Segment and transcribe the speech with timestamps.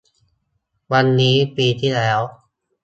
[0.91, 2.19] วันนี้ ปีที่แล้ว